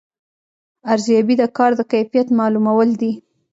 [0.93, 3.11] ارزیابي د کار د کیفیت معلومول دي